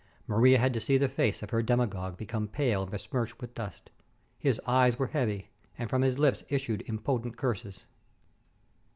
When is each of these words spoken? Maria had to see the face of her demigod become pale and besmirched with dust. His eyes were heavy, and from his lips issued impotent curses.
Maria 0.25 0.57
had 0.57 0.73
to 0.73 0.79
see 0.79 0.97
the 0.97 1.07
face 1.07 1.43
of 1.43 1.51
her 1.51 1.61
demigod 1.61 2.17
become 2.17 2.47
pale 2.47 2.81
and 2.81 2.89
besmirched 2.91 3.39
with 3.39 3.53
dust. 3.53 3.91
His 4.39 4.59
eyes 4.65 4.97
were 4.97 5.05
heavy, 5.09 5.51
and 5.77 5.91
from 5.91 6.01
his 6.01 6.17
lips 6.17 6.43
issued 6.49 6.83
impotent 6.87 7.37
curses. 7.37 7.83